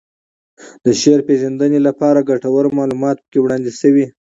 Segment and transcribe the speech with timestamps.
[0.85, 4.05] د شعر پېژندنې لپاره ګټور معلومات پکې وړاندې شوي